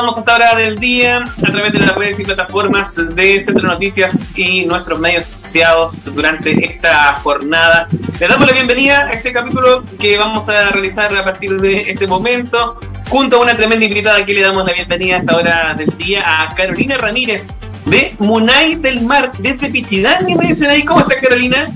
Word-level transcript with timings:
saludamos 0.00 0.18
hasta 0.18 0.34
hora 0.34 0.54
del 0.56 0.78
día 0.78 1.18
a 1.18 1.52
través 1.52 1.72
de 1.72 1.80
las 1.80 1.94
redes 1.94 2.18
y 2.20 2.24
plataformas 2.24 2.96
de 3.14 3.38
Centro 3.38 3.68
Noticias 3.68 4.28
y 4.34 4.64
nuestros 4.64 4.98
medios 4.98 5.26
asociados 5.26 6.06
durante 6.14 6.64
esta 6.64 7.16
jornada. 7.16 7.86
Les 8.18 8.26
damos 8.26 8.46
la 8.46 8.54
bienvenida 8.54 9.08
a 9.08 9.12
este 9.12 9.30
capítulo 9.30 9.84
que 9.98 10.16
vamos 10.16 10.48
a 10.48 10.70
realizar 10.70 11.14
a 11.14 11.22
partir 11.22 11.60
de 11.60 11.90
este 11.90 12.06
momento. 12.06 12.80
Junto 13.10 13.36
a 13.36 13.40
una 13.40 13.54
tremenda 13.54 13.84
invitada, 13.84 14.18
aquí 14.18 14.32
le 14.32 14.40
damos 14.40 14.64
la 14.64 14.72
bienvenida 14.72 15.16
a 15.16 15.18
esta 15.18 15.36
hora 15.36 15.74
del 15.76 15.94
día 15.98 16.22
a 16.24 16.54
Carolina 16.54 16.96
Ramírez 16.96 17.48
de 17.84 18.14
Munay 18.20 18.76
del 18.76 19.02
Mar, 19.02 19.32
desde 19.38 19.68
Pichidán. 19.68 20.24
¿Qué 20.26 20.34
me 20.34 20.46
dicen 20.46 20.70
ahí? 20.70 20.82
¿Cómo 20.82 21.00
está 21.00 21.20
Carolina? 21.20 21.68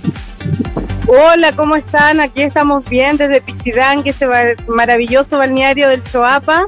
Hola, 1.07 1.53
¿cómo 1.53 1.77
están? 1.77 2.21
Aquí 2.21 2.41
estamos 2.41 2.89
bien 2.89 3.19
desde 3.19 3.43
Pichidán, 3.43 4.03
que 4.03 4.11
es 4.11 4.23
este 4.23 4.57
maravilloso 4.67 5.37
balneario 5.37 5.91
del 5.91 6.03
Choapa, 6.03 6.65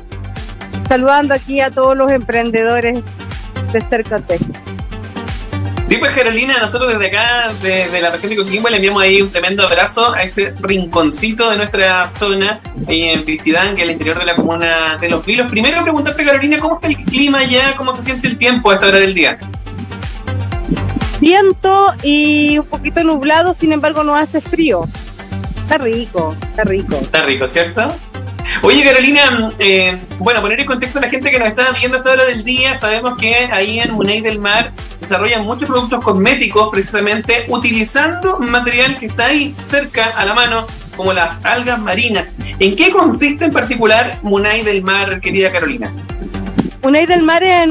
saludando 0.88 1.34
aquí 1.34 1.60
a 1.60 1.70
todos 1.70 1.96
los 1.96 2.10
emprendedores 2.10 3.02
de 3.72 3.80
Cercotec. 3.80 4.40
Sí, 5.88 5.98
pues 5.98 6.12
Carolina, 6.16 6.58
nosotros 6.58 6.92
desde 6.92 7.06
acá, 7.06 7.52
desde 7.62 8.00
la 8.00 8.10
región 8.10 8.30
de 8.30 8.36
Coquimbo, 8.36 8.68
le 8.68 8.76
enviamos 8.76 9.02
ahí 9.02 9.22
un 9.22 9.30
tremendo 9.30 9.62
abrazo 9.64 10.12
a 10.14 10.22
ese 10.24 10.52
rinconcito 10.60 11.48
de 11.48 11.58
nuestra 11.58 12.08
zona, 12.08 12.60
ahí 12.88 13.04
en 13.04 13.24
Pichidán, 13.24 13.76
que 13.76 13.82
es 13.82 13.88
el 13.88 13.92
interior 13.92 14.18
de 14.18 14.24
la 14.24 14.34
comuna 14.34 14.98
de 15.00 15.08
Los 15.08 15.24
Vilos. 15.24 15.48
Primero 15.48 15.82
preguntarte, 15.82 16.24
Carolina, 16.24 16.58
¿cómo 16.58 16.74
está 16.74 16.88
el 16.88 16.96
clima 16.96 17.38
allá? 17.38 17.76
¿Cómo 17.76 17.94
se 17.94 18.02
siente 18.02 18.26
el 18.26 18.36
tiempo 18.36 18.72
a 18.72 18.74
esta 18.74 18.88
hora 18.88 18.98
del 18.98 19.14
día? 19.14 19.38
viento 21.20 21.94
y 22.02 22.58
un 22.58 22.66
poquito 22.66 23.02
nublado, 23.02 23.54
sin 23.54 23.72
embargo 23.72 24.04
no 24.04 24.14
hace 24.14 24.40
frío. 24.40 24.84
Está 25.62 25.78
rico, 25.78 26.36
está 26.40 26.64
rico. 26.64 26.96
Está 26.96 27.22
rico, 27.24 27.48
¿cierto? 27.48 27.88
Oye, 28.62 28.84
Carolina, 28.84 29.52
eh, 29.58 29.98
bueno, 30.18 30.40
poner 30.40 30.60
en 30.60 30.66
contexto 30.66 30.98
a 30.98 31.02
la 31.02 31.10
gente 31.10 31.30
que 31.30 31.38
nos 31.38 31.48
está 31.48 31.70
viendo 31.72 31.96
hasta 31.98 32.12
hora 32.12 32.24
del 32.24 32.44
día, 32.44 32.74
sabemos 32.74 33.16
que 33.16 33.34
ahí 33.34 33.80
en 33.80 33.92
Muney 33.92 34.20
del 34.20 34.38
Mar 34.38 34.72
desarrollan 35.00 35.44
muchos 35.44 35.68
productos 35.68 36.02
cosméticos 36.02 36.68
precisamente 36.70 37.46
utilizando 37.48 38.38
material 38.38 38.98
que 38.98 39.06
está 39.06 39.26
ahí 39.26 39.54
cerca 39.58 40.06
a 40.16 40.24
la 40.24 40.34
mano, 40.34 40.66
como 40.96 41.12
las 41.12 41.44
algas 41.44 41.78
marinas. 41.78 42.36
¿En 42.58 42.74
qué 42.76 42.90
consiste 42.90 43.44
en 43.44 43.52
particular 43.52 44.18
Munay 44.22 44.62
del 44.62 44.82
Mar, 44.82 45.20
querida 45.20 45.52
Carolina? 45.52 45.92
Munay 46.82 47.06
del 47.06 47.22
Mar 47.22 47.42
es 47.42 47.66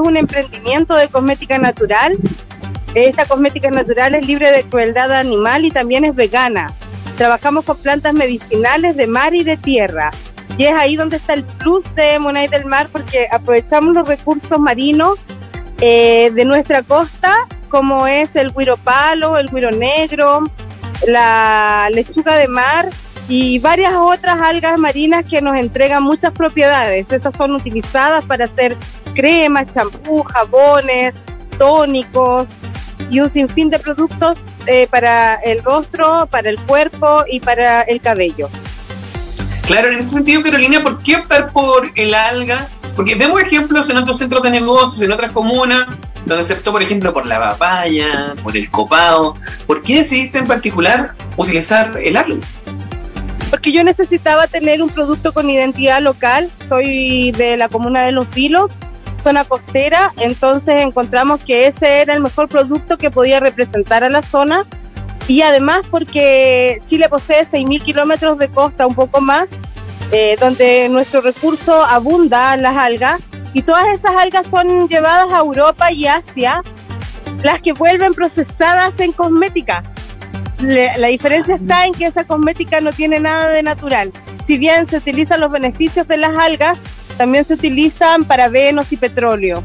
un 0.00 0.16
emprendimiento 0.16 0.94
de 0.94 1.08
cosmética 1.08 1.58
natural 1.58 2.16
esta 2.94 3.24
cosmética 3.24 3.70
natural 3.70 4.16
es 4.16 4.26
libre 4.26 4.50
de 4.50 4.64
crueldad 4.64 5.12
animal 5.12 5.64
y 5.64 5.70
también 5.70 6.04
es 6.04 6.14
vegana. 6.14 6.74
Trabajamos 7.20 7.66
con 7.66 7.76
plantas 7.76 8.14
medicinales 8.14 8.96
de 8.96 9.06
mar 9.06 9.34
y 9.34 9.44
de 9.44 9.58
tierra. 9.58 10.10
Y 10.56 10.64
es 10.64 10.72
ahí 10.72 10.96
donde 10.96 11.18
está 11.18 11.34
el 11.34 11.44
plus 11.44 11.94
de 11.94 12.18
Monay 12.18 12.48
del 12.48 12.64
Mar 12.64 12.88
porque 12.90 13.28
aprovechamos 13.30 13.94
los 13.94 14.08
recursos 14.08 14.58
marinos 14.58 15.18
eh, 15.82 16.30
de 16.34 16.44
nuestra 16.46 16.82
costa, 16.82 17.34
como 17.68 18.06
es 18.06 18.36
el 18.36 18.54
guiro 18.54 18.78
palo, 18.78 19.36
el 19.36 19.48
guiro 19.50 19.70
negro, 19.70 20.44
la 21.06 21.90
lechuga 21.92 22.36
de 22.36 22.48
mar 22.48 22.88
y 23.28 23.58
varias 23.58 23.92
otras 23.96 24.40
algas 24.40 24.78
marinas 24.78 25.26
que 25.26 25.42
nos 25.42 25.56
entregan 25.56 26.02
muchas 26.02 26.32
propiedades. 26.32 27.04
Esas 27.10 27.34
son 27.36 27.54
utilizadas 27.54 28.24
para 28.24 28.46
hacer 28.46 28.78
cremas, 29.12 29.66
champú, 29.66 30.22
jabones, 30.22 31.16
tónicos 31.58 32.62
y 33.10 33.20
un 33.20 33.28
sinfín 33.28 33.68
de 33.70 33.78
productos 33.78 34.38
eh, 34.66 34.86
para 34.88 35.34
el 35.36 35.62
rostro, 35.62 36.26
para 36.30 36.48
el 36.48 36.58
cuerpo 36.60 37.24
y 37.30 37.40
para 37.40 37.82
el 37.82 38.00
cabello. 38.00 38.48
Claro, 39.66 39.90
en 39.90 39.98
ese 39.98 40.14
sentido, 40.14 40.42
Carolina, 40.42 40.82
¿por 40.82 41.02
qué 41.02 41.16
optar 41.16 41.52
por 41.52 41.90
el 41.96 42.14
alga? 42.14 42.68
Porque 42.96 43.14
vemos 43.14 43.40
ejemplos 43.40 43.90
en 43.90 43.96
otros 43.96 44.18
centros 44.18 44.42
de 44.42 44.50
negocios, 44.50 45.02
en 45.02 45.12
otras 45.12 45.32
comunas, 45.32 45.86
donde 46.26 46.44
se 46.44 46.54
optó, 46.54 46.72
por 46.72 46.82
ejemplo, 46.82 47.12
por 47.12 47.26
la 47.26 47.38
papaya, 47.38 48.34
por 48.42 48.56
el 48.56 48.70
copado. 48.70 49.36
¿Por 49.66 49.82
qué 49.82 49.98
decidiste 49.98 50.38
en 50.38 50.46
particular 50.46 51.14
utilizar 51.36 51.98
el 52.02 52.16
alga? 52.16 52.46
Porque 53.50 53.72
yo 53.72 53.82
necesitaba 53.82 54.46
tener 54.46 54.82
un 54.82 54.90
producto 54.90 55.32
con 55.32 55.50
identidad 55.50 56.00
local. 56.00 56.50
Soy 56.68 57.32
de 57.32 57.56
la 57.56 57.68
comuna 57.68 58.02
de 58.02 58.12
Los 58.12 58.30
Vilos 58.30 58.70
zona 59.20 59.44
costera, 59.44 60.12
entonces 60.18 60.76
encontramos 60.76 61.40
que 61.44 61.66
ese 61.66 62.00
era 62.00 62.14
el 62.14 62.20
mejor 62.20 62.48
producto 62.48 62.98
que 62.98 63.10
podía 63.10 63.40
representar 63.40 64.04
a 64.04 64.08
la 64.08 64.22
zona 64.22 64.66
y 65.28 65.42
además 65.42 65.82
porque 65.90 66.82
Chile 66.86 67.08
posee 67.08 67.46
6.000 67.46 67.82
kilómetros 67.84 68.38
de 68.38 68.48
costa, 68.48 68.86
un 68.86 68.94
poco 68.94 69.20
más, 69.20 69.46
eh, 70.10 70.36
donde 70.40 70.88
nuestro 70.88 71.20
recurso 71.20 71.84
abunda 71.84 72.56
las 72.56 72.76
algas 72.76 73.20
y 73.54 73.62
todas 73.62 73.86
esas 73.94 74.16
algas 74.16 74.46
son 74.46 74.88
llevadas 74.88 75.32
a 75.32 75.38
Europa 75.38 75.92
y 75.92 76.06
Asia, 76.06 76.62
las 77.42 77.60
que 77.60 77.72
vuelven 77.72 78.14
procesadas 78.14 78.98
en 78.98 79.12
cosmética. 79.12 79.84
la 80.58 81.06
diferencia 81.06 81.54
está 81.54 81.86
en 81.86 81.94
que 81.94 82.06
esa 82.06 82.24
cosmética 82.24 82.80
no 82.80 82.92
tiene 82.92 83.20
nada 83.20 83.48
de 83.50 83.62
natural. 83.62 84.12
Si 84.46 84.58
bien 84.58 84.88
se 84.88 84.96
utilizan 84.98 85.40
los 85.40 85.50
beneficios 85.50 86.08
de 86.08 86.16
las 86.16 86.36
algas, 86.36 86.76
también 87.20 87.44
se 87.44 87.52
utilizan 87.52 88.24
para 88.24 88.48
venos 88.48 88.94
y 88.94 88.96
petróleo. 88.96 89.62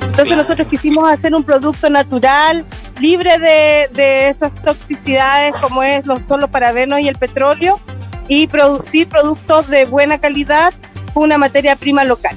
Entonces 0.00 0.36
nosotros 0.36 0.66
quisimos 0.66 1.08
hacer 1.08 1.32
un 1.32 1.44
producto 1.44 1.88
natural, 1.90 2.66
libre 2.98 3.38
de, 3.38 4.28
esas 4.28 4.52
toxicidades 4.56 5.54
como 5.62 5.84
es 5.84 6.04
los, 6.06 6.18
son 6.26 6.40
los 6.40 6.50
parabenos 6.50 6.98
y 6.98 7.06
el 7.06 7.14
petróleo, 7.14 7.78
y 8.26 8.48
producir 8.48 9.08
productos 9.08 9.68
de 9.68 9.84
buena 9.84 10.18
calidad 10.18 10.74
con 11.14 11.22
una 11.22 11.38
materia 11.38 11.76
prima 11.76 12.02
local. 12.02 12.36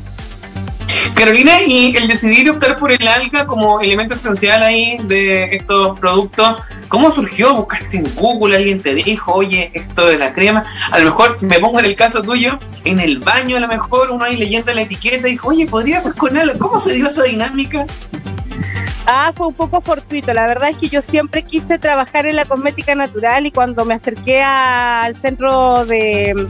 Carolina, 1.15 1.61
y 1.61 1.95
el 1.95 2.07
decidir 2.07 2.49
optar 2.49 2.77
por 2.77 2.91
el 2.91 3.07
alga 3.07 3.45
como 3.45 3.79
elemento 3.81 4.13
esencial 4.13 4.63
ahí 4.63 4.97
de 5.03 5.55
estos 5.55 5.99
productos, 5.99 6.55
¿cómo 6.87 7.11
surgió? 7.11 7.53
¿Buscaste 7.55 7.97
en 7.97 8.15
Google? 8.15 8.57
¿Alguien 8.57 8.81
te 8.81 8.95
dijo, 8.95 9.33
oye, 9.33 9.71
esto 9.73 10.07
de 10.07 10.17
la 10.17 10.33
crema? 10.33 10.65
A 10.91 10.99
lo 10.99 11.05
mejor 11.05 11.41
me 11.41 11.59
pongo 11.59 11.79
en 11.79 11.85
el 11.85 11.95
caso 11.95 12.21
tuyo, 12.21 12.57
en 12.85 12.99
el 12.99 13.19
baño 13.19 13.57
a 13.57 13.59
lo 13.59 13.67
mejor 13.67 14.11
uno 14.11 14.25
ahí 14.25 14.37
leyendo 14.37 14.73
la 14.73 14.81
etiqueta 14.81 15.27
y 15.27 15.33
dijo, 15.33 15.49
oye, 15.49 15.67
¿podría 15.67 16.01
ser 16.01 16.13
con 16.13 16.37
alga? 16.37 16.57
¿Cómo 16.57 16.79
se 16.79 16.93
dio 16.93 17.07
esa 17.07 17.23
dinámica? 17.23 17.85
Ah, 19.07 19.31
fue 19.35 19.47
un 19.47 19.53
poco 19.53 19.81
fortuito. 19.81 20.33
La 20.33 20.47
verdad 20.47 20.69
es 20.69 20.77
que 20.77 20.89
yo 20.89 21.01
siempre 21.01 21.43
quise 21.43 21.79
trabajar 21.79 22.25
en 22.27 22.35
la 22.35 22.45
cosmética 22.45 22.95
natural 22.95 23.45
y 23.45 23.51
cuando 23.51 23.83
me 23.83 23.95
acerqué 23.95 24.41
al 24.41 25.19
centro 25.19 25.85
de 25.85 26.47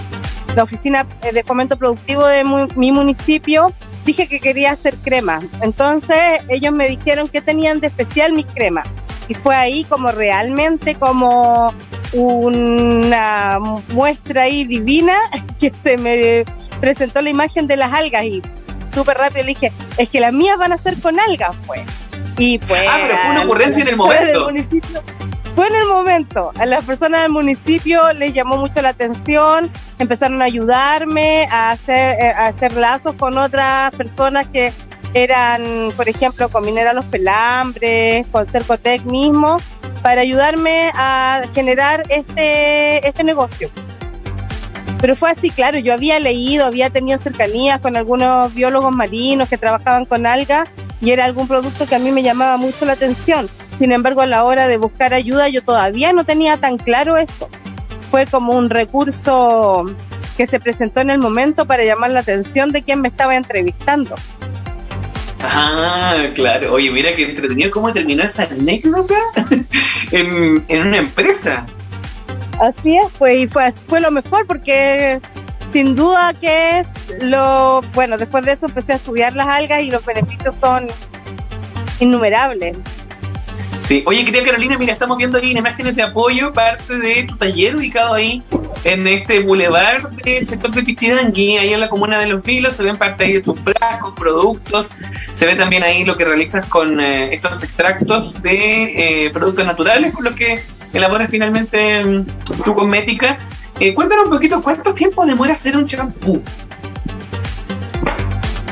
la 0.55 0.63
oficina 0.63 1.05
de 1.33 1.43
fomento 1.43 1.77
productivo 1.77 2.25
de 2.27 2.43
mi 2.75 2.91
municipio, 2.91 3.73
dije 4.05 4.27
que 4.27 4.39
quería 4.39 4.71
hacer 4.71 4.95
crema. 4.97 5.41
Entonces 5.61 6.17
ellos 6.49 6.73
me 6.73 6.87
dijeron 6.87 7.29
que 7.29 7.41
tenían 7.41 7.79
de 7.79 7.87
especial 7.87 8.33
mis 8.33 8.45
cremas. 8.47 8.87
Y 9.27 9.33
fue 9.33 9.55
ahí 9.55 9.83
como 9.85 10.11
realmente 10.11 10.95
como 10.95 11.73
una 12.13 13.59
muestra 13.93 14.43
ahí 14.43 14.65
divina 14.65 15.15
que 15.59 15.71
se 15.83 15.97
me 15.97 16.43
presentó 16.81 17.21
la 17.21 17.29
imagen 17.29 17.67
de 17.67 17.77
las 17.77 17.93
algas 17.93 18.23
y 18.25 18.41
súper 18.93 19.17
rápido 19.17 19.43
le 19.43 19.49
dije, 19.49 19.71
es 19.97 20.09
que 20.09 20.19
las 20.19 20.33
mías 20.33 20.57
van 20.57 20.73
a 20.73 20.77
ser 20.77 20.99
con 20.99 21.19
algas, 21.19 21.55
pues. 21.65 21.81
Y 22.37 22.57
pues... 22.59 22.81
Ah, 22.89 22.97
pero 23.01 23.17
fue 23.17 23.31
una 23.31 23.43
ocurrencia 23.43 23.81
en 23.83 23.87
el 23.89 23.97
momento 23.97 24.49
fue 25.55 25.67
en 25.67 25.75
el 25.75 25.87
momento. 25.87 26.51
A 26.57 26.65
las 26.65 26.83
personas 26.83 27.21
del 27.23 27.31
municipio 27.31 28.13
les 28.13 28.33
llamó 28.33 28.57
mucho 28.57 28.81
la 28.81 28.89
atención, 28.89 29.71
empezaron 29.99 30.41
a 30.41 30.45
ayudarme 30.45 31.45
a 31.51 31.71
hacer, 31.71 32.17
eh, 32.19 32.31
a 32.31 32.47
hacer 32.47 32.73
lazos 32.73 33.15
con 33.15 33.37
otras 33.37 33.91
personas 33.91 34.47
que 34.47 34.73
eran, 35.13 35.91
por 35.97 36.07
ejemplo, 36.07 36.49
con 36.49 36.65
Minera 36.65 36.93
Los 36.93 37.05
Pelambres, 37.05 38.25
con 38.27 38.47
Cercotec 38.47 39.03
mismo, 39.03 39.57
para 40.01 40.21
ayudarme 40.21 40.91
a 40.95 41.43
generar 41.53 42.03
este, 42.09 43.05
este 43.07 43.23
negocio. 43.23 43.69
Pero 44.99 45.15
fue 45.15 45.31
así, 45.31 45.49
claro, 45.49 45.79
yo 45.79 45.93
había 45.93 46.19
leído, 46.19 46.65
había 46.65 46.89
tenido 46.89 47.17
cercanías 47.17 47.79
con 47.79 47.97
algunos 47.97 48.53
biólogos 48.53 48.95
marinos 48.95 49.49
que 49.49 49.57
trabajaban 49.57 50.05
con 50.05 50.25
algas 50.25 50.69
y 51.01 51.09
era 51.09 51.25
algún 51.25 51.47
producto 51.47 51.87
que 51.87 51.95
a 51.95 51.99
mí 51.99 52.11
me 52.11 52.21
llamaba 52.21 52.57
mucho 52.57 52.85
la 52.85 52.93
atención. 52.93 53.49
Sin 53.81 53.91
embargo, 53.91 54.21
a 54.21 54.27
la 54.27 54.43
hora 54.43 54.67
de 54.67 54.77
buscar 54.77 55.11
ayuda 55.11 55.49
yo 55.49 55.63
todavía 55.63 56.13
no 56.13 56.23
tenía 56.23 56.55
tan 56.57 56.77
claro 56.77 57.17
eso. 57.17 57.49
Fue 58.01 58.27
como 58.27 58.53
un 58.53 58.69
recurso 58.69 59.85
que 60.37 60.45
se 60.45 60.59
presentó 60.59 61.01
en 61.01 61.09
el 61.09 61.17
momento 61.17 61.65
para 61.65 61.83
llamar 61.83 62.11
la 62.11 62.19
atención 62.19 62.71
de 62.71 62.83
quien 62.83 63.01
me 63.01 63.07
estaba 63.07 63.35
entrevistando. 63.35 64.13
Ah, 65.41 66.15
claro. 66.35 66.73
Oye, 66.73 66.91
mira 66.91 67.15
qué 67.15 67.23
entretenido 67.23 67.71
cómo 67.71 67.91
terminó 67.91 68.21
esa 68.21 68.43
anécdota 68.43 69.15
en, 70.11 70.63
una 70.69 70.97
empresa. 70.97 71.65
Así 72.59 72.95
es, 72.95 73.07
pues, 73.17 73.35
y 73.35 73.47
fue, 73.47 73.71
fue 73.71 73.99
lo 73.99 74.11
mejor 74.11 74.45
porque 74.45 75.19
sin 75.71 75.95
duda 75.95 76.35
que 76.35 76.77
es 76.77 76.87
lo, 77.19 77.81
bueno, 77.95 78.19
después 78.19 78.45
de 78.45 78.51
eso 78.51 78.67
empecé 78.67 78.93
a 78.93 78.97
estudiar 78.97 79.35
las 79.35 79.47
algas 79.47 79.81
y 79.81 79.89
los 79.89 80.05
beneficios 80.05 80.53
son 80.61 80.85
innumerables. 81.99 82.77
Sí, 83.81 84.03
oye, 84.05 84.23
querida 84.23 84.43
Carolina, 84.43 84.77
mira, 84.77 84.93
estamos 84.93 85.17
viendo 85.17 85.39
ahí 85.39 85.51
en 85.51 85.57
imágenes 85.57 85.95
de 85.95 86.03
apoyo 86.03 86.53
parte 86.53 86.97
de 86.97 87.23
tu 87.23 87.35
taller 87.35 87.75
ubicado 87.75 88.13
ahí 88.13 88.43
en 88.83 89.07
este 89.07 89.41
bulevar 89.41 90.09
del 90.11 90.45
sector 90.45 90.71
de 90.71 90.83
Pichidangui, 90.83 91.57
ahí 91.57 91.73
en 91.73 91.79
la 91.79 91.89
comuna 91.89 92.19
de 92.19 92.27
Los 92.27 92.43
Vilos, 92.43 92.75
se 92.75 92.83
ven 92.83 92.95
parte 92.95 93.23
ahí 93.23 93.33
de 93.33 93.41
tus 93.41 93.59
frascos, 93.59 94.13
productos, 94.13 94.91
se 95.33 95.47
ve 95.47 95.55
también 95.55 95.81
ahí 95.81 96.05
lo 96.05 96.15
que 96.15 96.25
realizas 96.25 96.67
con 96.67 96.99
eh, 96.99 97.33
estos 97.33 97.63
extractos 97.63 98.41
de 98.41 99.25
eh, 99.25 99.29
productos 99.31 99.65
naturales 99.65 100.13
con 100.13 100.25
los 100.25 100.35
que 100.35 100.63
elaboras 100.93 101.29
finalmente 101.29 102.03
mm, 102.03 102.25
tu 102.63 102.75
cosmética. 102.75 103.39
Eh, 103.79 103.95
cuéntanos 103.95 104.25
un 104.25 104.31
poquito, 104.31 104.61
¿cuánto 104.61 104.93
tiempo 104.93 105.25
demora 105.25 105.53
hacer 105.53 105.75
un 105.75 105.87
champú? 105.87 106.41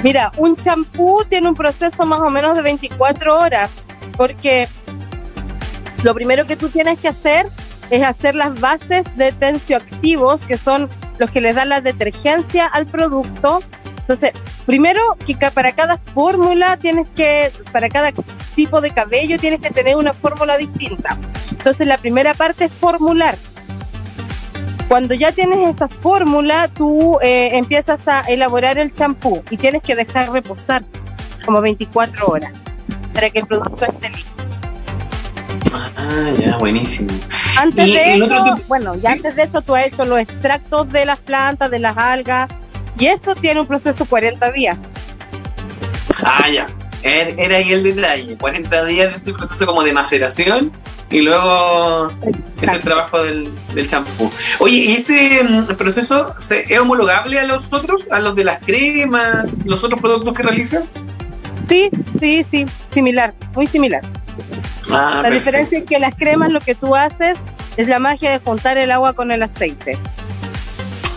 Mira, 0.03 0.31
un 0.37 0.55
champú 0.55 1.25
tiene 1.27 1.49
un 1.49 1.55
proceso 1.55 2.05
más 2.05 2.19
o 2.19 2.29
menos 2.29 2.55
de 2.55 2.61
24 2.61 3.37
horas, 3.37 3.71
porque 4.15 4.67
lo 6.03 6.13
primero 6.13 6.45
que 6.45 6.55
tú 6.55 6.69
tienes 6.69 6.99
que 6.99 7.09
hacer 7.09 7.47
es 7.89 8.03
hacer 8.03 8.35
las 8.35 8.59
bases 8.59 9.05
de 9.17 9.31
tensioactivos, 9.31 10.43
que 10.43 10.57
son 10.57 10.89
los 11.17 11.31
que 11.31 11.41
les 11.41 11.55
dan 11.55 11.69
la 11.69 11.81
detergencia 11.81 12.67
al 12.67 12.85
producto. 12.85 13.61
Entonces, 13.99 14.31
primero 14.65 15.01
que 15.25 15.35
para 15.51 15.73
cada 15.73 15.97
fórmula 15.97 16.77
tienes 16.77 17.07
que, 17.09 17.51
para 17.71 17.89
cada 17.89 18.11
tipo 18.55 18.81
de 18.81 18.91
cabello 18.91 19.37
tienes 19.37 19.59
que 19.59 19.69
tener 19.69 19.95
una 19.95 20.13
fórmula 20.13 20.57
distinta. 20.57 21.17
Entonces, 21.51 21.87
la 21.87 21.97
primera 21.97 22.33
parte 22.33 22.65
es 22.65 22.73
formular. 22.73 23.37
Cuando 24.87 25.13
ya 25.13 25.31
tienes 25.31 25.69
esa 25.69 25.87
fórmula, 25.87 26.67
tú 26.69 27.19
eh, 27.21 27.49
empiezas 27.53 28.07
a 28.07 28.21
elaborar 28.21 28.79
el 28.79 28.91
champú 28.91 29.43
y 29.51 29.57
tienes 29.57 29.83
que 29.83 29.95
dejar 29.95 30.31
reposar 30.31 30.83
como 31.45 31.61
24 31.61 32.27
horas 32.27 32.53
para 33.13 33.29
que 33.29 33.39
el 33.39 33.45
producto 33.45 33.85
esté 33.85 34.09
listo. 34.09 34.38
Ah, 35.97 36.31
ya, 36.39 36.57
buenísimo. 36.57 37.11
Antes 37.57 37.85
de 37.85 38.15
eso, 38.15 38.59
bueno, 38.67 38.95
ya 38.95 39.11
antes 39.11 39.35
de 39.35 39.43
eso 39.43 39.61
tú 39.61 39.75
has 39.75 39.87
hecho 39.87 40.05
los 40.05 40.19
extractos 40.19 40.91
de 40.91 41.05
las 41.05 41.19
plantas, 41.19 41.69
de 41.71 41.79
las 41.79 41.97
algas, 41.97 42.49
y 42.97 43.07
eso 43.07 43.35
tiene 43.35 43.61
un 43.61 43.67
proceso 43.67 44.05
40 44.05 44.51
días. 44.51 44.77
Ah, 46.23 46.49
ya. 46.49 46.67
Era 47.01 47.57
ahí 47.57 47.71
el 47.71 47.83
detalle. 47.83 48.37
40 48.37 48.85
días 48.85 49.11
de 49.11 49.17
este 49.17 49.33
proceso 49.33 49.65
como 49.65 49.83
de 49.83 49.93
maceración 49.93 50.71
y 51.09 51.21
luego 51.21 52.07
es 52.61 52.69
el 52.69 52.81
trabajo 52.81 53.23
del 53.23 53.51
champú. 53.87 54.29
Oye, 54.59 54.77
¿y 54.77 54.91
este 54.93 55.43
mm, 55.43 55.75
proceso 55.75 56.35
es 56.37 56.79
homologable 56.79 57.39
a 57.39 57.45
los 57.45 57.71
otros, 57.73 58.11
a 58.11 58.19
los 58.19 58.35
de 58.35 58.43
las 58.43 58.63
cremas, 58.65 59.65
los 59.65 59.83
otros 59.83 59.99
productos 60.01 60.33
que 60.33 60.43
realizas? 60.43 60.93
Sí, 61.67 61.89
sí, 62.19 62.43
sí, 62.43 62.65
similar, 62.91 63.33
muy 63.55 63.67
similar. 63.67 64.01
Ah, 64.91 65.21
la 65.23 65.29
diferencia 65.29 65.77
es 65.77 65.85
que 65.85 65.99
las 65.99 66.15
cremas 66.15 66.51
lo 66.51 66.61
que 66.61 66.75
tú 66.75 66.95
haces 66.95 67.37
es 67.77 67.87
la 67.87 67.99
magia 67.99 68.31
de 68.31 68.39
juntar 68.39 68.77
el 68.77 68.91
agua 68.91 69.13
con 69.13 69.31
el 69.31 69.43
aceite. 69.43 69.97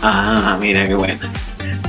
Ah, 0.01 0.57
mira 0.59 0.87
qué 0.87 0.95
buena. 0.95 1.19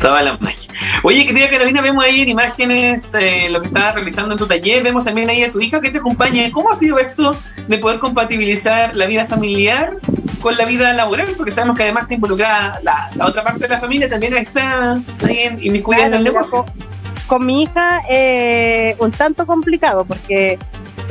Toda 0.00 0.22
la 0.22 0.36
magia. 0.38 0.70
Oye, 1.02 1.26
querida 1.26 1.48
Carolina, 1.48 1.80
vemos 1.80 2.04
ahí 2.04 2.22
en 2.22 2.28
imágenes 2.28 3.12
eh, 3.14 3.48
lo 3.50 3.60
que 3.60 3.68
estabas 3.68 3.94
realizando 3.94 4.32
en 4.32 4.38
tu 4.38 4.46
taller. 4.46 4.82
Vemos 4.82 5.04
también 5.04 5.30
ahí 5.30 5.42
a 5.44 5.52
tu 5.52 5.60
hija 5.60 5.80
que 5.80 5.90
te 5.90 5.98
acompaña. 5.98 6.50
¿Cómo 6.52 6.70
ha 6.70 6.76
sido 6.76 6.98
esto 6.98 7.36
de 7.68 7.78
poder 7.78 7.98
compatibilizar 7.98 8.94
la 8.94 9.06
vida 9.06 9.26
familiar 9.26 9.98
con 10.40 10.56
la 10.56 10.64
vida 10.64 10.92
laboral? 10.92 11.34
Porque 11.36 11.50
sabemos 11.50 11.76
que 11.76 11.84
además 11.84 12.08
te 12.08 12.14
involucra 12.14 12.80
la, 12.82 13.10
otra 13.24 13.42
parte 13.44 13.60
de 13.60 13.68
la 13.68 13.78
familia, 13.78 14.08
también 14.08 14.36
está 14.36 14.92
ahí 15.26 15.38
en, 15.38 15.62
inmiscuida 15.62 16.06
en 16.06 16.14
el 16.14 16.24
negocio. 16.24 16.64
Con, 17.26 17.46
mi 17.46 17.62
hija, 17.62 18.02
eh, 18.08 18.96
un 18.98 19.10
tanto 19.10 19.46
complicado, 19.46 20.04
porque 20.04 20.58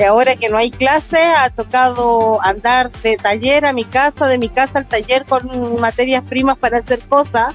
ahora 0.01 0.35
que 0.35 0.49
no 0.49 0.57
hay 0.57 0.71
clase, 0.71 1.21
ha 1.21 1.49
tocado 1.49 2.39
andar 2.43 2.91
de 3.03 3.15
taller 3.17 3.65
a 3.65 3.73
mi 3.73 3.85
casa, 3.85 4.27
de 4.27 4.37
mi 4.37 4.49
casa 4.49 4.79
al 4.79 4.87
taller 4.87 5.25
con 5.25 5.79
materias 5.79 6.23
primas 6.23 6.57
para 6.57 6.79
hacer 6.79 6.99
cosas, 7.01 7.53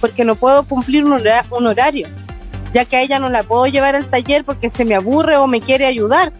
porque 0.00 0.24
no 0.24 0.36
puedo 0.36 0.62
cumplir 0.64 1.04
un, 1.04 1.12
horario, 1.66 2.08
ya 2.72 2.84
que 2.84 2.96
a 2.96 3.02
ella 3.02 3.18
no 3.18 3.28
la 3.28 3.42
puedo 3.42 3.66
llevar 3.66 3.96
al 3.96 4.06
taller 4.06 4.44
porque 4.44 4.70
se 4.70 4.84
me 4.84 4.94
aburre 4.94 5.36
o 5.36 5.46
me 5.46 5.60
quiere 5.60 5.86
ayudar. 5.86 6.32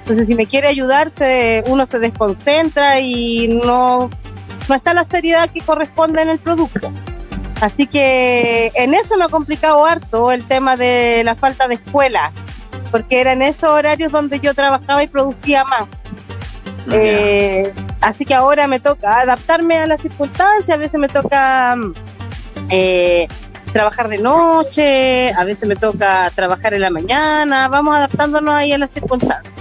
Entonces, 0.00 0.26
si 0.26 0.34
me 0.34 0.46
quiere 0.46 0.68
ayudar, 0.68 1.12
uno 1.66 1.84
se 1.84 1.98
desconcentra 1.98 2.98
y 3.00 3.48
no, 3.48 4.08
no 4.68 4.74
está 4.74 4.94
la 4.94 5.04
seriedad 5.04 5.50
que 5.50 5.60
corresponde 5.60 6.22
en 6.22 6.30
el 6.30 6.38
producto. 6.38 6.90
Así 7.60 7.86
que 7.86 8.72
en 8.74 8.94
eso 8.94 9.18
me 9.18 9.24
ha 9.24 9.28
complicado 9.28 9.84
harto 9.84 10.32
el 10.32 10.46
tema 10.46 10.76
de 10.76 11.22
la 11.24 11.34
falta 11.34 11.68
de 11.68 11.74
escuela 11.74 12.32
porque 12.90 13.20
eran 13.20 13.42
esos 13.42 13.70
horarios 13.70 14.12
donde 14.12 14.40
yo 14.40 14.54
trabajaba 14.54 15.02
y 15.02 15.08
producía 15.08 15.64
más. 15.64 15.86
Eh, 16.90 17.72
así 18.00 18.24
que 18.24 18.34
ahora 18.34 18.66
me 18.66 18.80
toca 18.80 19.20
adaptarme 19.20 19.76
a 19.76 19.86
las 19.86 20.00
circunstancias, 20.00 20.76
a 20.76 20.80
veces 20.80 20.98
me 20.98 21.08
toca 21.08 21.76
eh, 22.70 23.28
trabajar 23.72 24.08
de 24.08 24.18
noche, 24.18 25.32
a 25.32 25.44
veces 25.44 25.68
me 25.68 25.76
toca 25.76 26.30
trabajar 26.34 26.72
en 26.74 26.80
la 26.80 26.90
mañana, 26.90 27.68
vamos 27.68 27.96
adaptándonos 27.96 28.54
ahí 28.54 28.72
a 28.72 28.78
las 28.78 28.90
circunstancias. 28.90 29.54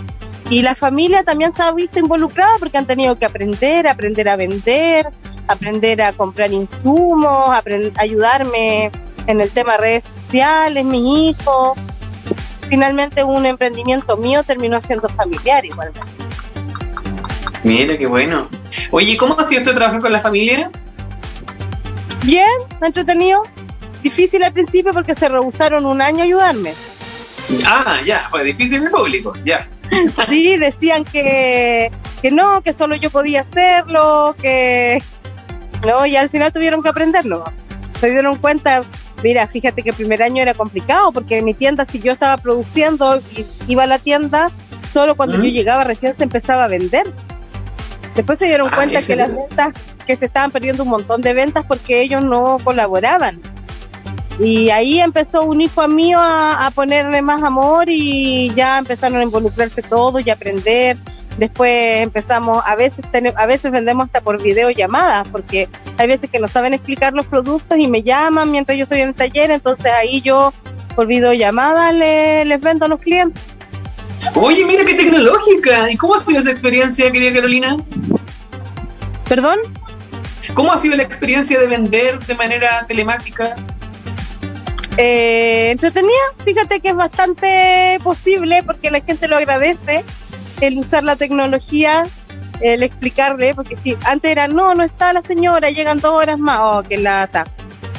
Y 0.49 0.61
la 0.61 0.75
familia 0.75 1.23
también 1.23 1.53
se 1.53 1.61
ha 1.61 1.71
visto 1.73 1.99
involucrada 1.99 2.57
porque 2.59 2.77
han 2.77 2.87
tenido 2.87 3.17
que 3.17 3.25
aprender, 3.25 3.85
aprender 3.87 4.29
a 4.29 4.37
vender, 4.37 5.09
aprender 5.49 6.01
a 6.01 6.13
comprar 6.13 6.53
insumos, 6.53 7.49
ayudarme 7.97 8.91
en 9.27 9.41
el 9.41 9.49
tema 9.49 9.73
de 9.73 9.77
redes 9.77 10.03
sociales, 10.05 10.85
mis 10.85 11.35
hijos 11.35 11.77
finalmente 12.69 13.23
un 13.23 13.45
emprendimiento 13.45 14.17
mío 14.17 14.43
terminó 14.43 14.81
siendo 14.81 15.07
familiar 15.09 15.65
igualmente. 15.65 16.01
Mira, 17.63 17.97
qué 17.97 18.07
bueno. 18.07 18.49
Oye, 18.91 19.17
¿cómo 19.17 19.37
ha 19.39 19.47
sido 19.47 19.61
este 19.61 19.73
trabajo 19.73 19.99
con 19.99 20.11
la 20.11 20.19
familia? 20.19 20.69
Bien, 22.23 22.47
entretenido. 22.81 23.43
Difícil 24.03 24.43
al 24.43 24.53
principio 24.53 24.91
porque 24.93 25.15
se 25.15 25.27
rehusaron 25.27 25.85
un 25.85 26.01
año 26.01 26.21
a 26.21 26.23
ayudarme. 26.23 26.73
Ah, 27.65 27.99
ya, 28.05 28.27
pues 28.29 28.43
difícil 28.45 28.83
en 28.83 28.91
público, 28.91 29.33
ya. 29.43 29.67
Sí, 30.29 30.57
decían 30.57 31.03
que, 31.05 31.91
que 32.21 32.31
no, 32.31 32.61
que 32.61 32.73
solo 32.73 32.95
yo 32.95 33.09
podía 33.09 33.41
hacerlo, 33.41 34.35
que 34.41 35.01
no, 35.85 36.05
y 36.05 36.15
al 36.15 36.29
final 36.29 36.51
tuvieron 36.51 36.83
que 36.83 36.89
aprenderlo. 36.89 37.43
Se 37.99 38.09
dieron 38.09 38.35
cuenta, 38.35 38.83
Mira, 39.23 39.47
fíjate 39.47 39.81
que 39.81 39.89
el 39.89 39.95
primer 39.95 40.21
año 40.21 40.41
era 40.41 40.53
complicado 40.53 41.11
porque 41.11 41.37
en 41.37 41.45
mi 41.45 41.53
tienda, 41.53 41.85
si 41.85 41.99
yo 41.99 42.11
estaba 42.11 42.37
produciendo 42.37 43.19
y 43.35 43.45
iba 43.67 43.83
a 43.83 43.87
la 43.87 43.99
tienda, 43.99 44.51
solo 44.91 45.15
cuando 45.15 45.37
yo 45.37 45.43
llegaba 45.43 45.83
recién 45.83 46.15
se 46.15 46.23
empezaba 46.23 46.65
a 46.65 46.67
vender. 46.67 47.11
Después 48.15 48.39
se 48.39 48.45
dieron 48.45 48.69
ah, 48.71 48.75
cuenta 48.75 49.01
que 49.01 49.15
las 49.15 49.33
ventas, 49.33 49.73
que 50.05 50.15
se 50.15 50.25
estaban 50.25 50.51
perdiendo 50.51 50.83
un 50.83 50.89
montón 50.89 51.21
de 51.21 51.33
ventas 51.33 51.65
porque 51.65 52.01
ellos 52.01 52.23
no 52.23 52.57
colaboraban. 52.63 53.41
Y 54.39 54.69
ahí 54.69 54.99
empezó 54.99 55.41
un 55.43 55.61
hijo 55.61 55.87
mío 55.87 56.19
a, 56.19 56.67
a 56.67 56.71
ponerle 56.71 57.21
más 57.23 57.41
amor 57.41 57.89
y 57.89 58.53
ya 58.55 58.77
empezaron 58.77 59.19
a 59.19 59.23
involucrarse 59.23 59.81
todos 59.81 60.25
y 60.25 60.29
a 60.29 60.33
aprender 60.33 60.97
Después 61.37 62.03
empezamos, 62.03 62.63
a 62.65 62.75
veces 62.75 63.05
a 63.35 63.45
veces 63.45 63.71
vendemos 63.71 64.07
hasta 64.07 64.21
por 64.21 64.41
videollamadas, 64.41 65.27
porque 65.27 65.69
hay 65.97 66.07
veces 66.07 66.29
que 66.31 66.39
no 66.39 66.47
saben 66.47 66.73
explicar 66.73 67.13
los 67.13 67.27
productos 67.27 67.77
y 67.77 67.87
me 67.87 68.01
llaman 68.01 68.49
mientras 68.49 68.77
yo 68.77 68.83
estoy 68.83 69.01
en 69.01 69.09
el 69.09 69.15
taller, 69.15 69.51
entonces 69.51 69.91
ahí 69.91 70.21
yo 70.21 70.51
por 70.95 71.05
videollamada 71.05 71.91
les 71.91 72.59
vendo 72.59 72.85
a 72.85 72.87
los 72.87 72.99
clientes. 72.99 73.43
Oye, 74.33 74.65
mira 74.65 74.83
qué 74.83 74.95
tecnológica. 74.95 75.91
¿Y 75.91 75.97
cómo 75.97 76.15
ha 76.15 76.19
sido 76.19 76.39
esa 76.39 76.51
experiencia, 76.51 77.11
querida 77.11 77.33
Carolina? 77.33 77.77
¿Perdón? 79.29 79.59
¿Cómo 80.55 80.73
ha 80.73 80.79
sido 80.79 80.95
la 80.95 81.03
experiencia 81.03 81.59
de 81.59 81.67
vender 81.67 82.17
de 82.25 82.33
manera 82.33 82.83
telemática? 82.87 83.53
Eh, 84.97 85.69
entretenida, 85.69 86.11
fíjate 86.43 86.79
que 86.79 86.89
es 86.89 86.95
bastante 86.95 87.99
posible 88.03 88.63
porque 88.63 88.89
la 88.89 89.01
gente 89.01 89.27
lo 89.27 89.37
agradece 89.37 90.03
el 90.61 90.77
usar 90.77 91.03
la 91.03 91.15
tecnología, 91.15 92.03
el 92.61 92.83
explicarle, 92.83 93.53
porque 93.53 93.75
si 93.75 93.97
antes 94.05 94.31
era, 94.31 94.47
no, 94.47 94.73
no 94.75 94.83
está 94.83 95.13
la 95.13 95.21
señora, 95.21 95.69
llegan 95.69 95.99
dos 95.99 96.13
horas 96.13 96.39
más, 96.39 96.59
oh, 96.61 96.83
que 96.83 96.97
lata. 96.97 97.45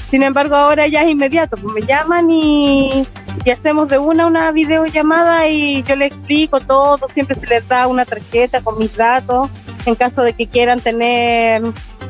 Sin 0.09 0.23
embargo, 0.23 0.57
ahora 0.57 0.87
ya 0.87 1.03
es 1.03 1.11
inmediato, 1.11 1.57
pues 1.57 1.75
me 1.75 1.83
llaman 1.83 2.31
y, 2.31 3.07
hacemos 3.53 3.89
de 3.89 3.97
una 3.97 4.27
una 4.27 4.53
videollamada 4.53 5.49
y 5.49 5.83
yo 5.85 5.97
le 5.97 6.07
explico 6.07 6.61
todo, 6.61 7.09
siempre 7.09 7.39
se 7.41 7.47
les 7.47 7.67
da 7.67 7.87
una 7.87 8.05
tarjeta 8.05 8.61
con 8.61 8.79
mis 8.79 8.95
datos 8.95 9.49
en 9.87 9.95
caso 9.95 10.23
de 10.23 10.35
que 10.35 10.47
quieran 10.47 10.81
tener 10.81 11.63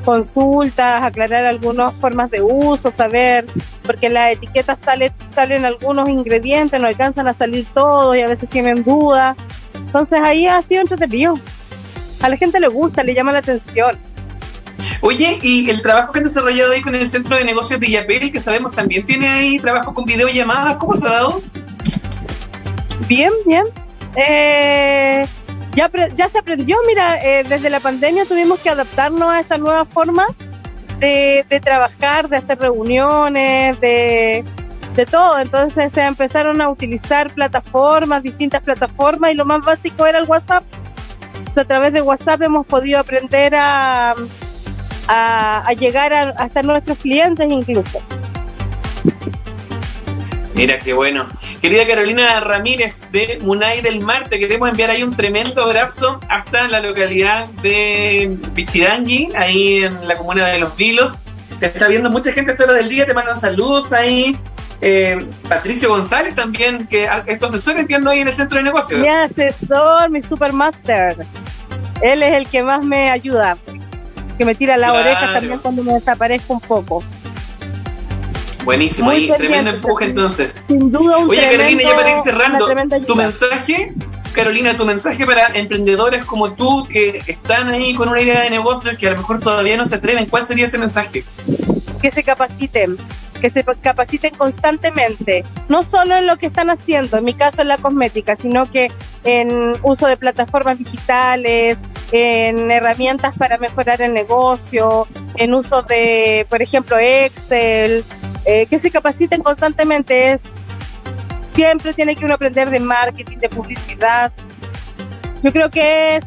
consultas, 0.05 1.05
aclarar 1.05 1.47
algunas 1.47 1.97
formas 1.97 2.31
de 2.31 2.43
uso, 2.43 2.90
saber, 2.90 3.47
porque 3.85 4.09
las 4.09 4.33
etiquetas 4.33 4.81
sale, 4.81 5.12
salen 5.31 5.64
algunos 5.64 6.09
ingredientes, 6.09 6.81
no 6.81 6.87
alcanzan 6.87 7.28
a 7.28 7.35
salir 7.35 7.67
todos 7.73 8.17
y 8.17 8.21
a 8.21 8.26
veces 8.26 8.49
tienen 8.49 8.83
dudas. 8.83 9.37
Entonces 9.88 10.21
ahí 10.23 10.47
ha 10.47 10.61
sido 10.61 10.83
entretenido. 10.83 11.40
A 12.21 12.28
la 12.28 12.37
gente 12.37 12.61
le 12.61 12.68
gusta, 12.68 13.02
le 13.02 13.14
llama 13.14 13.33
la 13.33 13.38
atención. 13.38 13.97
Oye, 15.00 15.38
y 15.42 15.71
el 15.71 15.80
trabajo 15.80 16.12
que 16.12 16.18
han 16.18 16.26
desarrollado 16.26 16.73
ahí 16.73 16.83
con 16.83 16.95
el 16.95 17.09
Centro 17.09 17.38
de 17.38 17.45
Negocios 17.45 17.80
de 17.80 17.90
Yapel, 17.90 18.30
que 18.30 18.38
sabemos 18.38 18.76
también 18.76 19.07
tiene 19.07 19.28
ahí 19.28 19.59
trabajo 19.59 19.95
con 19.95 20.04
videollamadas, 20.04 20.76
¿cómo 20.76 20.95
se 20.95 21.07
ha 21.07 21.12
dado? 21.12 21.40
Bien, 23.07 23.33
bien. 23.47 23.64
Eh, 24.14 25.25
ya, 25.75 25.90
ya 26.14 26.28
se 26.28 26.38
aprendió, 26.38 26.76
mira, 26.87 27.25
eh, 27.25 27.45
desde 27.49 27.71
la 27.71 27.80
pandemia 27.80 28.26
tuvimos 28.26 28.59
que 28.61 28.68
adaptarnos 28.68 29.30
a 29.30 29.40
esta 29.40 29.57
nueva 29.57 29.87
forma 29.87 30.26
de, 30.99 31.47
de 31.49 31.61
trabajar, 31.61 32.28
de 32.28 32.37
hacer 32.37 32.59
reuniones, 32.59 33.80
de, 33.80 34.45
de 34.99 35.07
todo. 35.07 35.38
Entonces 35.38 35.93
se 35.93 36.05
empezaron 36.05 36.61
a 36.61 36.69
utilizar 36.69 37.33
plataformas, 37.33 38.23
distintas 38.23 38.61
plataformas, 38.62 39.33
y 39.33 39.35
lo 39.35 39.45
más 39.45 39.64
básico 39.64 40.05
era 40.07 40.19
el 40.19 40.25
WhatsApp. 40.25 40.64
a 41.57 41.64
través 41.64 41.93
de 41.93 42.02
WhatsApp 42.02 42.43
hemos 42.43 42.67
podido 42.67 42.99
aprender 42.99 43.55
a, 43.57 44.14
llegar 45.78 46.12
a, 46.12 46.31
hasta 46.31 46.62
nuestros 46.62 46.99
clientes 46.99 47.47
incluso. 47.49 48.02
Mira 50.55 50.78
qué 50.81 50.93
bueno. 50.93 51.28
Querida 51.62 51.87
Carolina 51.87 52.40
Ramírez 52.40 53.11
de 53.12 53.38
Munay 53.40 53.81
del 53.81 54.00
Mar, 54.00 54.28
te 54.28 54.40
queremos 54.40 54.69
enviar 54.69 54.90
ahí 54.90 55.05
un 55.05 55.14
tremendo 55.14 55.62
abrazo 55.62 56.19
hasta 56.28 56.67
la 56.67 56.81
localidad 56.81 57.47
de 57.62 58.37
Pichidangui, 58.55 59.28
ahí 59.37 59.85
en 59.85 60.09
la 60.09 60.17
comuna 60.17 60.49
de 60.49 60.59
Los 60.59 60.76
Vilos. 60.76 61.19
Te 61.61 61.67
está 61.67 61.87
viendo 61.87 62.11
mucha 62.11 62.33
gente 62.33 62.57
a 62.59 62.64
hora 62.64 62.75
del 62.75 62.88
día, 62.88 63.07
te 63.07 63.14
mandan 63.14 63.37
saludos 63.37 63.93
ahí. 63.93 64.37
Eh, 64.80 65.26
Patricio 65.49 65.88
González 65.88 66.35
también, 66.35 66.87
que 66.87 67.08
es 67.26 67.38
tu 67.38 67.47
asesor, 67.47 67.78
entiendo, 67.78 68.11
ahí 68.11 68.20
en 68.20 68.28
el 68.28 68.35
centro 68.35 68.58
de 68.58 68.64
negocios. 68.64 69.00
Mi 69.00 69.08
asesor, 69.08 70.11
mi 70.11 70.23
supermaster. 70.23 71.16
Él 72.00 72.23
es 72.23 72.37
el 72.37 72.47
que 72.47 72.62
más 72.62 72.85
me 72.85 73.11
ayuda, 73.11 73.56
que 74.37 74.44
me 74.44 74.54
tira 74.54 74.76
la 74.76 74.92
oreja 74.92 75.32
también 75.32 75.58
cuando 75.58 75.82
me 75.82 75.94
desaparezco 75.94 76.54
un 76.54 76.61
poco. 76.61 77.02
Buenísimo, 78.64 79.11
ahí, 79.11 79.32
tremendo 79.37 79.70
empuje 79.70 80.04
entonces. 80.04 80.64
Sin 80.68 80.92
duda 80.92 81.16
un 81.18 81.30
Oye, 81.30 81.49
Carolina, 81.50 81.82
ya 81.82 81.97
para 81.97 82.12
ir 82.12 82.18
cerrando, 82.18 82.68
tu 83.06 83.16
mensaje, 83.16 83.94
Carolina, 84.32 84.76
tu 84.76 84.85
mensaje 84.85 85.25
para 85.26 85.47
emprendedores 85.54 86.25
como 86.25 86.52
tú 86.52 86.87
que 86.87 87.23
están 87.26 87.68
ahí 87.68 87.94
con 87.94 88.08
una 88.08 88.20
idea 88.20 88.42
de 88.42 88.50
negocio 88.50 88.90
que 88.97 89.08
a 89.08 89.12
lo 89.12 89.16
mejor 89.16 89.40
todavía 89.40 89.76
no 89.76 89.87
se 89.87 89.97
atreven, 89.97 90.26
¿cuál 90.26 90.47
sería 90.47 90.66
ese 90.66 90.78
mensaje? 90.78 91.25
Que 92.00 92.11
se 92.11 92.23
capaciten, 92.23 92.97
que 93.40 93.50
se 93.50 93.64
capaciten 93.64 94.35
constantemente, 94.35 95.45
no 95.68 95.83
solo 95.83 96.16
en 96.16 96.26
lo 96.26 96.37
que 96.37 96.47
están 96.47 96.71
haciendo, 96.71 97.18
en 97.18 97.25
mi 97.25 97.35
caso 97.35 97.62
en 97.62 97.68
la 97.68 97.78
cosmética, 97.78 98.37
sino 98.37 98.71
que 98.71 98.90
en 99.25 99.73
uso 99.83 100.07
de 100.07 100.16
plataformas 100.16 100.78
digitales, 100.78 101.78
en 102.12 102.71
herramientas 102.71 103.35
para 103.37 103.59
mejorar 103.59 104.00
el 104.02 104.14
negocio, 104.14 105.07
en 105.37 105.54
uso 105.54 105.83
de, 105.83 106.47
por 106.49 106.62
ejemplo, 106.62 106.99
Excel, 106.99 108.04
eh, 108.45 108.66
que 108.66 108.80
se 108.80 108.90
capaciten 108.90 109.42
constantemente. 109.42 110.33
Es 110.33 110.78
siempre 111.59 111.92
tiene 111.92 112.14
que 112.14 112.25
uno 112.25 112.35
aprender 112.35 112.71
de 112.71 112.78
marketing, 112.78 113.38
de 113.38 113.49
publicidad. 113.49 114.33
Yo 115.42 115.52
creo 115.52 115.71
que 115.71 116.14
es 116.14 116.25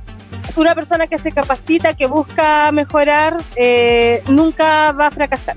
una 0.58 0.76
persona 0.76 1.08
que 1.08 1.18
se 1.18 1.32
capacita, 1.32 1.94
que 1.94 2.06
busca 2.06 2.70
mejorar, 2.74 3.38
eh, 3.56 4.22
nunca 4.28 4.92
va 4.92 5.08
a 5.08 5.12
fracasar. 5.12 5.56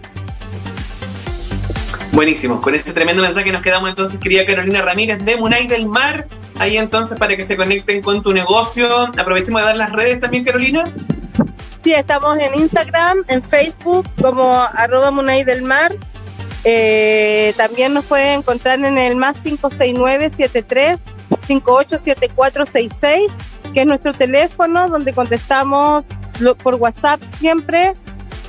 Buenísimo, 2.15 2.61
con 2.61 2.77
este 2.77 2.93
tremendo 2.93 3.25
mensaje 3.25 3.51
nos 3.51 3.61
quedamos 3.61 3.89
entonces, 3.89 4.21
querida 4.21 4.45
Carolina 4.45 4.83
Ramírez 4.83 5.25
de 5.25 5.37
Munay 5.37 5.67
del 5.67 5.89
Mar. 5.89 6.29
Ahí 6.61 6.77
entonces 6.77 7.19
para 7.19 7.37
que 7.37 7.45
se 7.45 7.57
conecten 7.57 8.03
con 8.03 8.23
tu 8.23 8.33
negocio. 8.33 9.09
Aprovechemos 9.19 9.61
de 9.61 9.67
dar 9.67 9.77
las 9.77 9.91
redes 9.91 10.21
también, 10.21 10.45
Carolina. 10.45 10.85
Sí, 11.81 11.93
estamos 11.93 12.39
en 12.39 12.55
Instagram, 12.55 13.25
en 13.27 13.43
Facebook 13.43 14.09
como 14.23 14.61
arroba 14.75 15.11
Munay 15.11 15.43
del 15.43 15.63
Mar. 15.63 15.91
Eh, 16.63 17.53
también 17.57 17.93
nos 17.93 18.05
pueden 18.05 18.39
encontrar 18.39 18.79
en 18.79 18.97
el 18.97 19.17
más 19.17 19.43
569-73 19.43 21.01
587466, 21.49 23.33
que 23.75 23.81
es 23.81 23.87
nuestro 23.87 24.15
teléfono 24.15 24.89
donde 24.89 25.13
contestamos 25.13 26.05
por 26.63 26.77
WhatsApp 26.77 27.21
siempre 27.41 27.95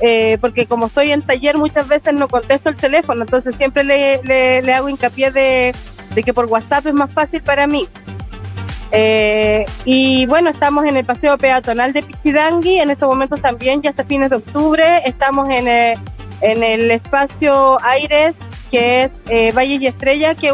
eh, 0.00 0.36
porque 0.40 0.66
como 0.66 0.86
estoy 0.86 1.12
en 1.12 1.22
taller 1.22 1.56
muchas 1.56 1.88
veces 1.88 2.12
no 2.14 2.28
contesto 2.28 2.68
el 2.68 2.76
teléfono, 2.76 3.22
entonces 3.22 3.56
siempre 3.56 3.82
le, 3.82 4.20
le, 4.22 4.74
hago 4.74 4.88
hincapié 4.88 5.30
de, 5.30 5.74
que 6.22 6.34
por 6.34 6.46
WhatsApp 6.46 6.86
es 6.86 6.94
más 6.94 7.12
fácil 7.12 7.42
para 7.42 7.66
mí. 7.66 7.88
Eh, 8.92 9.64
y 9.84 10.26
bueno, 10.26 10.50
estamos 10.50 10.84
en 10.84 10.96
el 10.96 11.04
paseo 11.04 11.36
peatonal 11.38 11.92
de 11.92 12.02
Pichidangui, 12.02 12.78
en 12.78 12.90
estos 12.90 13.08
momentos 13.08 13.40
también, 13.40 13.82
ya 13.82 13.90
hasta 13.90 14.04
fines 14.04 14.30
de 14.30 14.36
octubre, 14.36 15.02
estamos 15.06 15.48
en 15.48 15.66
el, 15.66 15.98
en 16.42 16.62
el 16.62 16.90
espacio 16.90 17.78
Aires, 17.82 18.36
que 18.70 19.04
es 19.04 19.22
eh, 19.28 19.50
Valle 19.52 19.78
y 19.80 19.86
Estrella, 19.86 20.34
que 20.34 20.52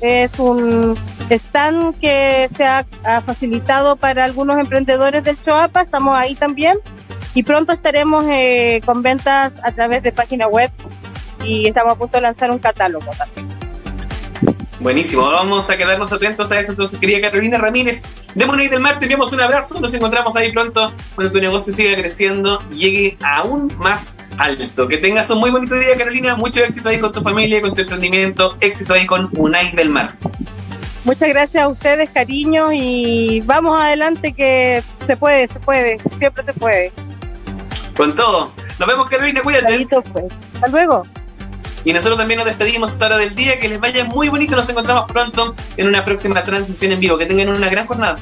es 0.00 0.38
un 0.38 0.96
stand 1.30 1.98
que 1.98 2.48
se 2.54 2.64
ha, 2.64 2.84
ha 3.04 3.20
facilitado 3.22 3.96
para 3.96 4.24
algunos 4.24 4.58
emprendedores 4.58 5.24
del 5.24 5.40
Choapa, 5.40 5.82
estamos 5.82 6.14
ahí 6.16 6.34
también 6.34 6.78
y 7.34 7.42
pronto 7.42 7.72
estaremos 7.72 8.24
eh, 8.28 8.80
con 8.84 9.02
ventas 9.02 9.54
a 9.62 9.72
través 9.72 10.02
de 10.02 10.12
página 10.12 10.48
web 10.48 10.70
y 11.44 11.68
estamos 11.68 11.94
a 11.94 11.96
punto 11.96 12.18
de 12.18 12.22
lanzar 12.22 12.50
un 12.50 12.58
catálogo 12.58 13.10
también. 13.16 13.52
Buenísimo, 14.82 15.22
vamos 15.22 15.70
a 15.70 15.76
quedarnos 15.76 16.12
atentos 16.12 16.50
a 16.50 16.58
eso. 16.58 16.72
Entonces, 16.72 16.98
querida 16.98 17.20
Carolina 17.20 17.56
Ramírez, 17.56 18.02
de 18.34 18.46
Money 18.46 18.66
del 18.66 18.80
Mar, 18.80 18.98
te 18.98 19.04
enviamos 19.04 19.32
un 19.32 19.40
abrazo. 19.40 19.80
Nos 19.80 19.94
encontramos 19.94 20.34
ahí 20.34 20.50
pronto 20.50 20.92
cuando 21.14 21.32
tu 21.32 21.40
negocio 21.40 21.72
siga 21.72 21.94
creciendo 21.94 22.60
y 22.72 22.78
llegue 22.78 23.18
aún 23.22 23.72
más 23.78 24.18
alto. 24.38 24.88
Que 24.88 24.98
tengas 24.98 25.30
un 25.30 25.38
muy 25.38 25.52
bonito 25.52 25.76
día, 25.76 25.96
Carolina. 25.96 26.34
Mucho 26.34 26.64
éxito 26.64 26.88
ahí 26.88 26.98
con 26.98 27.12
tu 27.12 27.22
familia, 27.22 27.60
con 27.60 27.74
tu 27.74 27.82
emprendimiento. 27.82 28.56
Éxito 28.60 28.94
ahí 28.94 29.06
con 29.06 29.30
Unai 29.36 29.70
del 29.70 29.88
Mar. 29.88 30.14
Muchas 31.04 31.28
gracias 31.28 31.62
a 31.62 31.68
ustedes, 31.68 32.10
cariño, 32.10 32.72
y 32.72 33.40
vamos 33.44 33.80
adelante 33.80 34.32
que 34.32 34.82
se 34.94 35.16
puede, 35.16 35.46
se 35.48 35.60
puede, 35.60 35.98
siempre 36.18 36.44
se 36.44 36.54
puede. 36.54 36.92
Con 37.96 38.14
todo. 38.14 38.52
Nos 38.78 38.88
vemos, 38.88 39.08
Carolina, 39.08 39.42
cuídate. 39.42 39.86
Pues. 39.88 40.24
Hasta 40.54 40.68
luego. 40.68 41.02
Y 41.84 41.92
nosotros 41.92 42.18
también 42.18 42.38
nos 42.38 42.46
despedimos 42.46 42.92
esta 42.92 43.06
hora 43.06 43.18
del 43.18 43.34
día. 43.34 43.58
Que 43.58 43.68
les 43.68 43.80
vaya 43.80 44.04
muy 44.04 44.28
bonito. 44.28 44.56
Nos 44.56 44.68
encontramos 44.68 45.04
pronto 45.10 45.54
en 45.76 45.88
una 45.88 46.04
próxima 46.04 46.42
transmisión 46.42 46.92
en 46.92 47.00
vivo. 47.00 47.18
Que 47.18 47.26
tengan 47.26 47.48
una 47.48 47.68
gran 47.68 47.86
jornada. 47.86 48.18